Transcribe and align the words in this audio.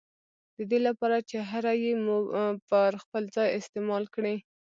ددې 0.57 0.77
له 0.85 0.91
پاره 0.99 1.19
چي 1.29 1.37
هره 1.49 1.73
ي 1.87 1.89
مو 2.03 2.15
پر 2.69 2.91
خپل 3.03 3.23
ځای 3.35 3.49
استعمال 3.59 4.03
کړې 4.15 4.35